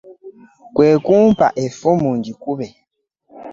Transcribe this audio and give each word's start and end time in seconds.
Kwe 0.73 0.89
kumpa 1.05 1.47
effumu 1.63 2.09
ngikube. 2.17 2.67